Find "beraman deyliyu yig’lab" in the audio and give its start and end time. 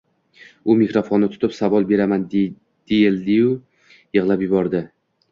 1.91-4.45